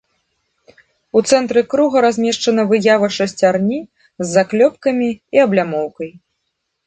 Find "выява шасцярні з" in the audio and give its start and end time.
2.71-4.27